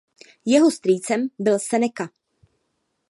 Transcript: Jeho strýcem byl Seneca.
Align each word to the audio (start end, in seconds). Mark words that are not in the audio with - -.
Jeho 0.45 0.71
strýcem 0.71 1.27
byl 1.39 1.59
Seneca. 1.59 2.09